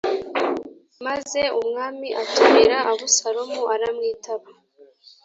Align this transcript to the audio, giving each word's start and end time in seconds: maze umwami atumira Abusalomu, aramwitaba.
maze 1.05 1.41
umwami 1.59 2.07
atumira 2.21 2.77
Abusalomu, 2.91 3.61
aramwitaba. 3.73 4.49